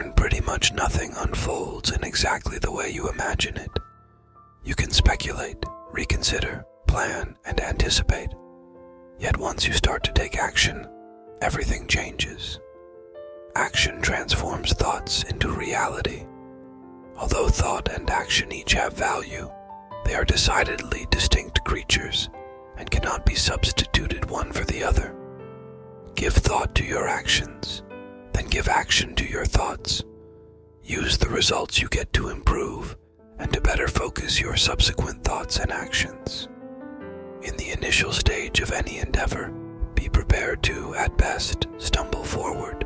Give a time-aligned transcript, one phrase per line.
[0.00, 3.70] learn pretty much nothing unfolds in exactly the way you imagine it.
[4.64, 5.62] You can speculate,
[5.92, 8.30] reconsider, plan, and anticipate.
[9.18, 10.88] Yet once you start to take action,
[11.42, 12.60] everything changes.
[13.54, 16.24] Action transforms thoughts into reality.
[17.18, 19.50] Although thought and action each have value,
[20.06, 22.30] they are decidedly distinct creatures
[22.78, 25.14] and cannot be substituted one for the other.
[26.14, 27.82] Give thought to your actions,
[28.32, 30.02] then give action to your thoughts.
[30.82, 32.96] Use the results you get to improve
[33.38, 36.48] and to better focus your subsequent thoughts and actions.
[37.42, 39.52] In the initial stage of any endeavor,
[39.94, 42.84] be prepared to, at best, stumble forward.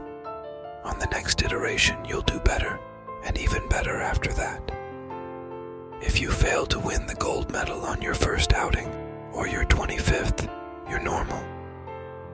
[0.85, 2.79] On the next iteration, you'll do better,
[3.25, 4.71] and even better after that.
[6.01, 8.89] If you fail to win the gold medal on your first outing,
[9.33, 10.49] or your 25th,
[10.89, 11.43] you're normal.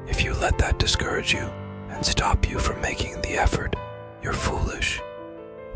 [0.06, 1.48] If you let that discourage you
[1.90, 3.74] and stop you from making the effort,
[4.22, 5.00] you're foolish.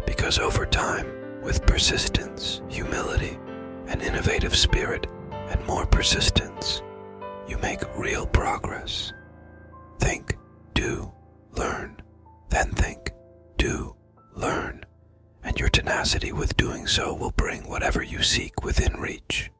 [0.06, 1.06] Because over time,
[1.42, 3.38] with persistence, humility,
[3.86, 5.06] an innovative spirit,
[5.48, 6.82] and more persistence,
[7.46, 9.12] you make real progress.
[9.98, 10.36] Think,
[10.74, 11.12] do,
[11.52, 12.00] learn,
[12.48, 13.12] then think,
[13.58, 13.94] do,
[14.34, 14.84] learn,
[15.42, 19.50] and your tenacity with doing so will bring whatever you seek within reach.